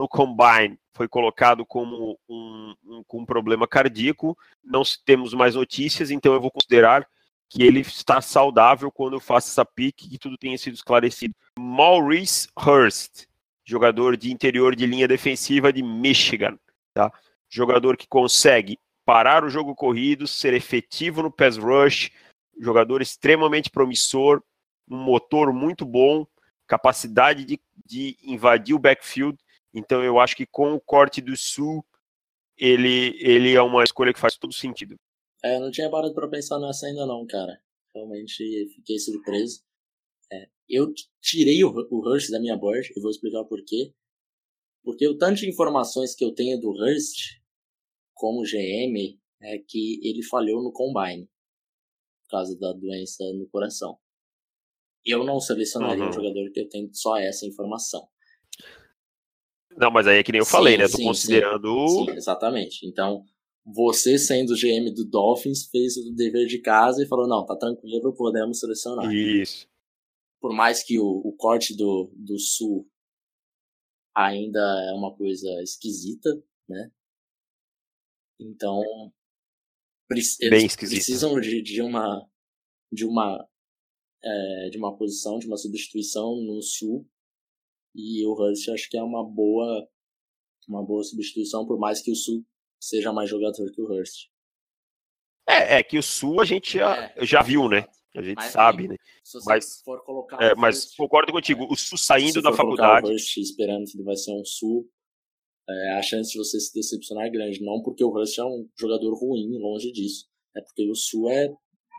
[0.00, 6.10] no Combine, foi colocado como um, um, com um problema cardíaco, não temos mais notícias,
[6.10, 7.06] então eu vou considerar
[7.48, 11.34] que ele está saudável quando eu faço essa pique, que tudo tenha sido esclarecido.
[11.58, 13.26] Maurice Hurst,
[13.64, 16.58] jogador de interior de linha defensiva de Michigan,
[16.92, 17.12] tá?
[17.48, 22.10] Jogador que consegue parar o jogo corrido, ser efetivo no pass rush,
[22.58, 24.42] jogador extremamente promissor,
[24.88, 26.26] um motor muito bom,
[26.66, 29.38] capacidade de, de invadir o backfield.
[29.74, 31.84] Então eu acho que com o corte do Sul,
[32.56, 34.96] ele, ele é uma escolha que faz todo sentido.
[35.42, 37.60] É, eu não tinha parado para pensar nessa ainda não, cara.
[37.94, 38.36] Realmente
[38.74, 39.62] fiquei surpreso.
[40.32, 43.92] É, eu tirei o, o Hurst da minha board e vou explicar por quê.
[44.82, 47.40] Porque o tanto de informações que eu tenho do Hurst
[48.14, 51.28] como GM é que ele falhou no combine
[52.22, 53.98] por causa da doença no coração.
[55.04, 56.08] Eu não selecionaria uhum.
[56.08, 58.08] um jogador que eu tenho só essa informação.
[59.76, 60.88] Não, mas aí é que nem eu sim, falei, né?
[60.88, 61.88] Tô sim, considerando.
[61.88, 62.86] Sim, exatamente.
[62.86, 63.24] Então,
[63.64, 68.14] você sendo GM do Dolphins fez o dever de casa e falou: não, tá tranquilo,
[68.14, 69.12] podemos selecionar.
[69.12, 69.66] Isso.
[70.40, 72.86] Por mais que o, o corte do, do Sul
[74.14, 76.30] ainda é uma coisa esquisita,
[76.68, 76.90] né?
[78.38, 78.82] Então,
[80.08, 80.96] Bem esquisito.
[80.96, 82.28] precisam de, de uma
[82.92, 83.48] de uma
[84.22, 87.08] é, de uma posição, de uma substituição no sul.
[87.94, 89.88] E o Hurst acho que é uma boa
[90.68, 92.42] uma boa substituição, por mais que o sul
[92.80, 94.28] seja mais jogador que o Hurst.
[95.46, 97.86] É, é que o sul a gente já, é, já viu, né?
[98.16, 98.96] A gente mas, sabe, né?
[99.44, 103.06] mas, for colocar é, mas Hurst, concordo contigo, o sul saindo da faculdade.
[103.06, 104.88] O Hurst esperando que ele vai ser um sul,
[105.68, 107.62] é, a chance de você se decepcionar é grande.
[107.62, 110.26] Não porque o Hurst é um jogador ruim, longe disso.
[110.56, 111.48] É porque o Sul é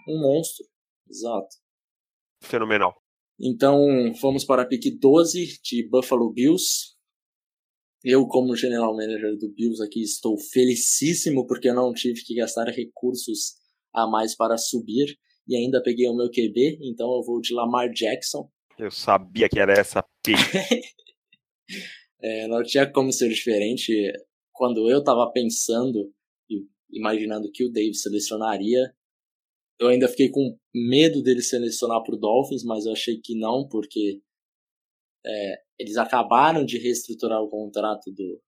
[0.08, 0.66] um monstro.
[1.10, 1.58] Exato.
[2.42, 2.96] Fenomenal.
[3.40, 3.86] Então,
[4.22, 6.96] vamos para a pick 12 de Buffalo Bills.
[8.04, 12.66] Eu, como general manager do Bills aqui, estou felicíssimo porque eu não tive que gastar
[12.66, 13.56] recursos
[13.94, 15.18] a mais para subir
[15.48, 18.50] e ainda peguei o meu QB, então eu vou de Lamar Jackson.
[18.78, 20.38] Eu sabia que era essa pick.
[22.22, 23.94] É, não tinha como ser diferente.
[24.52, 26.12] Quando eu estava pensando
[26.50, 28.92] e imaginando que o Dave selecionaria,
[29.80, 33.68] eu ainda fiquei com medo dele selecionar para o Dolphins, mas eu achei que não,
[33.68, 34.22] porque
[35.26, 38.42] é, eles acabaram de reestruturar o contrato do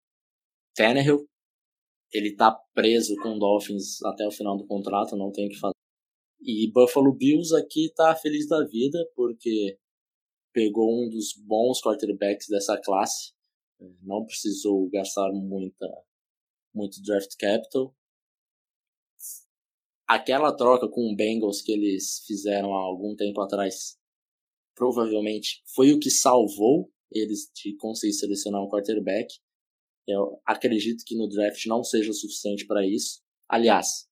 [0.76, 1.28] Tannehill.
[2.13, 5.60] Ele está preso com o Dolphins até o final do contrato, não tem o que
[5.60, 5.74] fazer.
[6.42, 9.78] E Buffalo Bills aqui está feliz da vida, porque
[10.54, 13.38] pegou um dos bons quarterbacks dessa classe
[14.02, 15.88] não precisou gastar muita,
[16.74, 17.96] muito draft capital.
[20.08, 23.98] Aquela troca com o Bengals que eles fizeram há algum tempo atrás
[24.74, 29.28] provavelmente foi o que salvou eles de conseguir selecionar um quarterback.
[30.08, 33.22] Eu acredito que no draft não seja o suficiente para isso.
[33.50, 34.08] Aliás,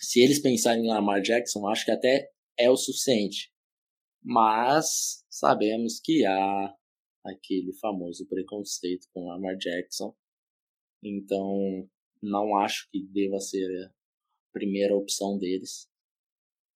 [0.00, 3.52] se eles pensarem em Lamar Jackson, acho que até é o suficiente.
[4.22, 6.74] Mas sabemos que há
[7.24, 10.14] aquele famoso preconceito com Lamar Jackson.
[11.02, 11.88] Então,
[12.22, 13.68] não acho que deva ser
[14.54, 15.86] primeira opção deles.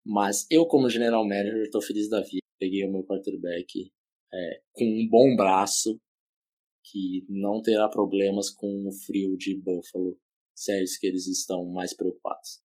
[0.05, 2.43] Mas eu, como general manager, estou feliz da vida.
[2.59, 3.91] Peguei o meu quarterback
[4.33, 6.01] é, com um bom braço,
[6.85, 10.19] que não terá problemas com o frio de Buffalo,
[10.57, 12.61] se é isso que eles estão mais preocupados.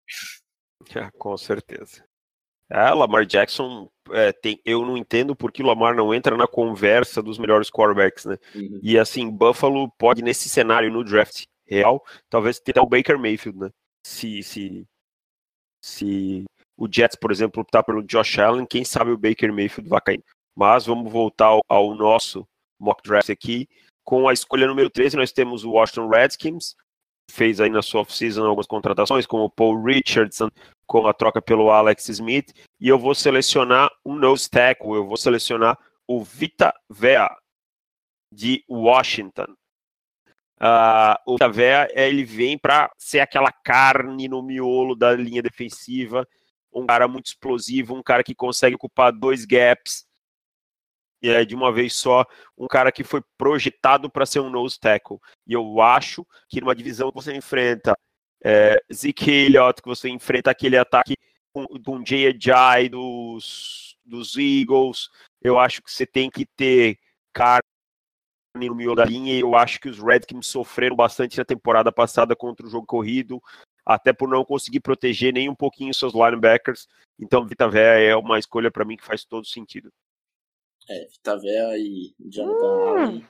[0.95, 2.05] É, com certeza.
[2.71, 7.21] É, Lamar Jackson, é, tem, eu não entendo porque o Lamar não entra na conversa
[7.21, 8.37] dos melhores quarterbacks, né?
[8.55, 8.79] Uhum.
[8.81, 13.71] E assim, Buffalo pode, nesse cenário, no draft real, talvez ter o Baker Mayfield, né?
[14.07, 14.87] Se, se,
[15.83, 16.45] se
[16.77, 20.25] o Jets, por exemplo, optar pelo Josh Allen, quem sabe o Baker Mayfield vai cair.
[20.57, 22.47] Mas vamos voltar ao, nosso
[22.79, 23.69] mock draft aqui.
[24.05, 26.75] Com a escolha número 13, nós temos o Washington Redskins.
[27.31, 30.49] fez aí na sua off-season algumas contratações, como o Paul Richardson,
[30.87, 35.17] com a troca pelo Alex Smith, e eu vou selecionar um nose tackle, eu vou
[35.17, 37.31] selecionar o Vita Vea,
[38.33, 39.55] de Washington.
[40.63, 46.29] Uh, o Vita Vea, ele vem para ser aquela carne no miolo da linha defensiva,
[46.73, 50.07] um cara muito explosivo, um cara que consegue ocupar dois gaps,
[51.23, 52.25] é de uma vez só
[52.57, 55.19] um cara que foi projetado para ser um nose tackle.
[55.47, 57.95] E eu acho que numa divisão que você enfrenta
[58.43, 61.15] é, Zeke Elliott, que você enfrenta aquele ataque
[61.53, 65.11] com, com Jay Ajay dos, dos Eagles,
[65.43, 66.99] eu acho que você tem que ter
[68.61, 71.91] carne no miolo da linha, e eu acho que os Redskins sofreram bastante na temporada
[71.91, 73.43] passada contra o jogo corrido,
[73.85, 76.87] até por não conseguir proteger nem um pouquinho seus linebackers.
[77.19, 79.91] Então, Vita Véia é uma escolha para mim que faz todo sentido.
[80.89, 83.27] É, Vitavel e Jonathan hum, Allen,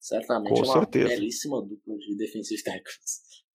[0.00, 1.08] certamente com é uma certeza.
[1.08, 3.24] belíssima dupla de defensive tackles.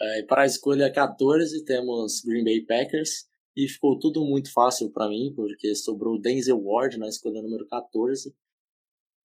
[0.00, 5.08] É, para a escolha 14 temos Green Bay Packers e ficou tudo muito fácil para
[5.08, 8.34] mim porque sobrou Denzel Ward na escolha número 14.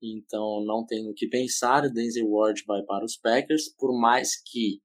[0.02, 4.82] Então não tenho o que pensar, Denzel Ward vai para os Packers, por mais que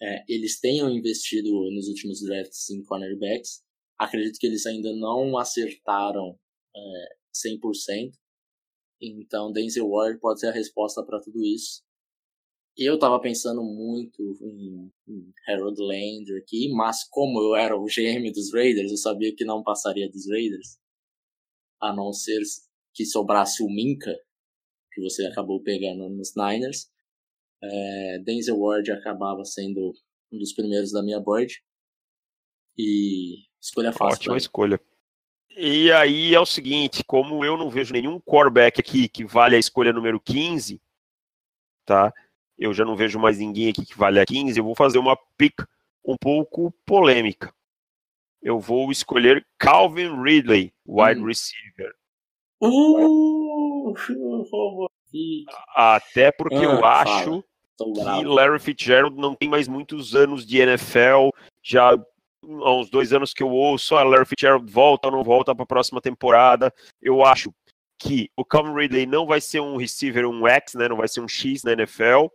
[0.00, 3.62] é, eles tenham investido nos últimos drafts em cornerbacks,
[3.98, 6.38] Acredito que eles ainda não acertaram
[6.74, 8.12] é, 100%.
[9.00, 11.82] Então, Denzel Ward pode ser a resposta para tudo isso.
[12.76, 18.30] Eu estava pensando muito em, em, Harold Landry aqui, mas como eu era o GM
[18.32, 20.78] dos Raiders, eu sabia que não passaria dos Raiders.
[21.80, 22.40] A não ser
[22.98, 24.12] que sobrasse o Minka,
[24.92, 26.90] que você acabou pegando nos Niners.
[27.62, 29.92] É, Denzel Ward acabava sendo
[30.32, 31.62] um dos primeiros da minha board.
[32.76, 34.14] E Escolha fácil.
[34.14, 34.80] Ótima escolha.
[35.56, 39.60] E aí é o seguinte, como eu não vejo nenhum quarterback aqui que vale a
[39.60, 40.82] escolha número 15,
[41.84, 42.12] tá?
[42.58, 45.16] Eu já não vejo mais ninguém aqui que vale a 15, eu vou fazer uma
[45.36, 45.54] pick
[46.04, 47.54] um pouco polêmica.
[48.42, 51.26] Eu vou escolher Calvin Ridley, wide hum.
[51.26, 51.97] receiver.
[52.60, 53.94] Uh,
[55.74, 57.44] Até porque ah, eu acho
[57.76, 61.30] que Larry Fitzgerald não tem mais muitos anos de NFL,
[61.62, 65.54] já há uns dois anos que eu ouço, a Larry Fitzgerald volta ou não volta
[65.54, 66.72] para a próxima temporada.
[67.00, 67.52] Eu acho
[67.98, 70.88] que o Calvin Ridley não vai ser um receiver, um X, né?
[70.88, 72.26] Não vai ser um X na NFL.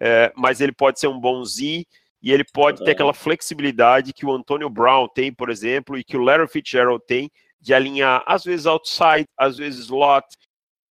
[0.00, 1.84] É, mas ele pode ser um bom Z
[2.22, 6.16] e ele pode ter aquela flexibilidade que o Antonio Brown tem, por exemplo, e que
[6.16, 10.26] o Larry Fitzgerald tem de alinhar às vezes outside, às vezes slot,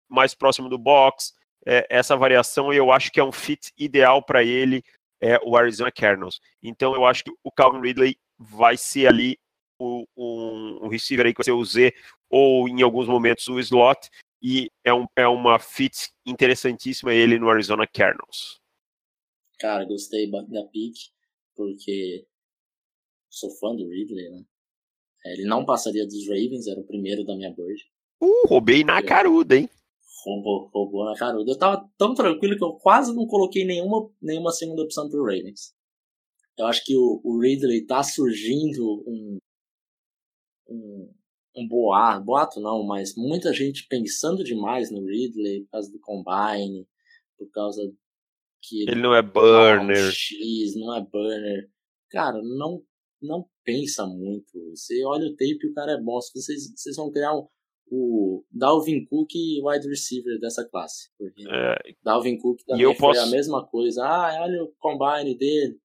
[0.09, 1.35] mais próximo do box.
[1.65, 4.83] É, essa variação eu acho que é um fit ideal para ele
[5.21, 6.41] é o Arizona Cardinals.
[6.63, 9.39] Então eu acho que o Calvin Ridley vai ser ali
[9.79, 11.95] o, um, um receiver aí que vai ser o Z
[12.29, 14.11] ou em alguns momentos o slot
[14.43, 18.61] e é, um, é uma fit interessantíssima ele no Arizona Cardinals.
[19.59, 20.95] Cara, gostei da pick
[21.55, 22.27] porque
[23.31, 24.45] sou fã do Ridley, né?
[25.27, 27.83] É, ele não passaria dos Ravens, era o primeiro da minha board.
[28.21, 29.69] Uh, roubei na caruda, hein?
[30.27, 31.51] roubou, roubou na caruda.
[31.51, 35.75] Eu tava tão tranquilo que eu quase não coloquei nenhuma, nenhuma segunda opção pro Ravens.
[36.59, 39.39] Eu acho que o, o Ridley tá surgindo um,
[40.69, 41.15] um,
[41.57, 46.89] um boato, boato não, mas muita gente pensando demais no Ridley por causa do Combine,
[47.39, 47.83] por causa
[48.63, 50.11] que ele, ele não é burner.
[50.11, 51.71] X, não é burner.
[52.11, 52.83] Cara, não
[53.27, 54.71] não pensa muito.
[54.71, 56.19] Você olha o tape e o cara é bom.
[56.35, 57.47] Vocês, vocês vão criar um,
[57.91, 61.11] o Dalvin Cook wide receiver dessa classe.
[61.21, 63.21] É, Dalvin Cook também foi posso...
[63.21, 64.05] a mesma coisa.
[64.05, 65.79] Ah, olha o combine dele.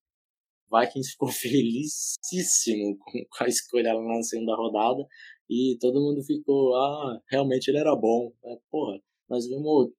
[0.71, 5.05] Vikings ficou felicíssimo com a escolha lá na segunda rodada
[5.49, 8.31] e todo mundo ficou, ah, realmente ele era bom.
[8.45, 8.99] É, porra,
[9.29, 9.91] nós vimos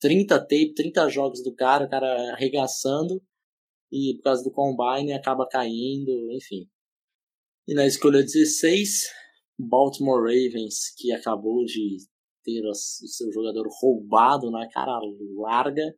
[0.00, 3.22] 30 tape, 30 jogos do cara, o cara arregaçando
[3.90, 6.68] e por causa do combine acaba caindo, enfim.
[7.66, 9.08] E na escolha 16,
[9.58, 11.98] Baltimore Ravens, que acabou de
[12.44, 15.00] ter o seu jogador roubado na cara
[15.36, 15.96] larga,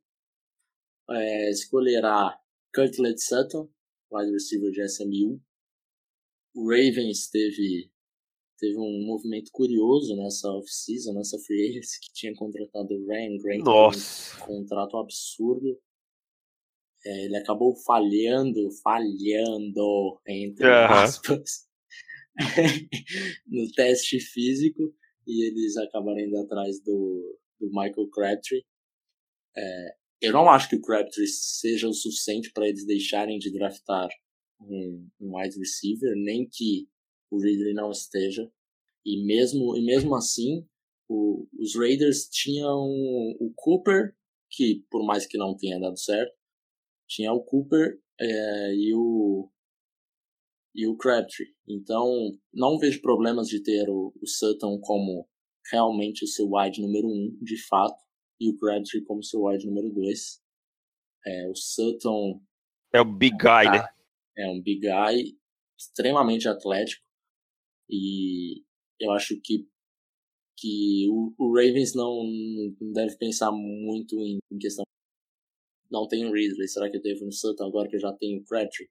[1.11, 2.39] é, escolherá
[2.75, 3.69] Curtlet Sutton,
[4.13, 5.41] wide receiver de SMU.
[6.55, 7.91] O Ravens teve,
[8.59, 13.65] teve um movimento curioso nessa off-season, nessa free agency, que tinha contratado o Ryan Grant
[13.65, 14.45] Nossa.
[14.45, 15.79] um contrato absurdo.
[17.07, 21.69] É, ele acabou falhando, falhando, entre aspas,
[23.47, 24.93] no teste físico
[25.25, 28.65] e eles acabaram indo atrás do, do Michael Crabtree.
[29.57, 34.09] É, eu não acho que o Crabtree seja o suficiente para eles deixarem de draftar
[34.61, 36.89] um, um wide receiver, nem que
[37.31, 38.51] o Ridley não esteja.
[39.05, 40.67] E mesmo, e mesmo assim,
[41.09, 42.81] o, os Raiders tinham
[43.39, 44.13] o Cooper,
[44.51, 46.36] que por mais que não tenha dado certo,
[47.09, 49.51] tinha o Cooper é, e o
[50.75, 51.55] e o Crabtree.
[51.67, 52.07] Então,
[52.53, 55.27] não vejo problemas de ter o, o Sutton como
[55.73, 57.97] realmente o seu wide número um, de fato,
[58.39, 60.43] e o Crabtree como seu wide número dois.
[61.25, 62.43] É, o Sutton
[62.93, 63.87] é o big guy, né?
[64.37, 65.37] É um big guy
[65.79, 67.05] extremamente atlético
[67.91, 68.63] e
[69.01, 69.67] eu acho que
[70.59, 72.25] que o, o Ravens não,
[72.81, 74.86] não, deve pensar muito em, em, questão
[75.91, 78.41] não tem o Ridley, será que eu devo no Sutton agora que eu já tenho
[78.41, 78.89] o Crabtree?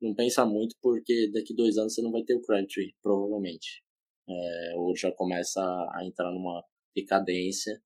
[0.00, 3.82] Não pensa muito porque daqui dois anos você não vai ter o Crabtree, provavelmente.
[4.28, 6.64] É, ou já começa a entrar numa
[6.94, 7.80] decadência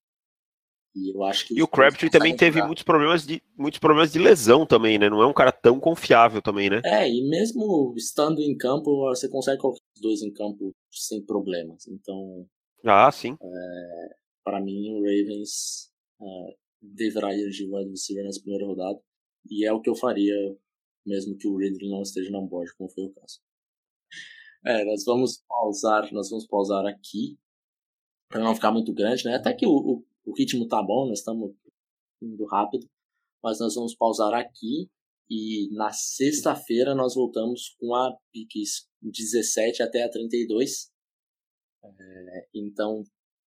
[0.95, 4.19] e eu acho que e o Crabtree também teve muitos problemas de muitos problemas de
[4.21, 5.11] lesão também, né?
[5.11, 6.81] Não é um cara tão confiável também, né?
[6.85, 11.89] É, e mesmo estando em campo, você consegue colocar os dois em campo sem problemas.
[11.89, 12.47] Então,
[12.85, 13.37] ah, sim.
[13.43, 14.15] É,
[14.45, 16.57] para mim, o Ravens é,
[16.95, 19.01] deverá ir de wide receiver nessa primeira rodada.
[19.51, 20.35] E é o que eu faria,
[21.07, 23.41] mesmo que o Ridley não esteja na board, como foi o caso.
[24.67, 27.39] É, nós vamos pausar, nós vamos pausar aqui
[28.29, 29.35] para não ficar muito grande, né?
[29.35, 31.55] Até que o, o o ritmo tá bom, nós estamos
[32.23, 32.89] indo rápido,
[33.43, 34.89] mas nós vamos pausar aqui
[35.29, 40.91] e na sexta-feira nós voltamos com a piques 17 até a 32.
[41.85, 43.03] É, então,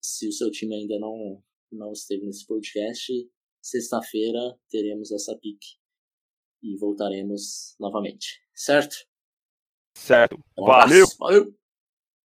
[0.02, 1.42] se o seu time ainda não,
[1.74, 3.12] não esteve nesse podcast,
[3.62, 5.76] sexta-feira teremos essa pique
[6.62, 8.96] e voltaremos novamente, certo?
[9.96, 10.38] Certo.
[10.58, 11.06] Um Valeu!
[11.18, 11.63] Valeu!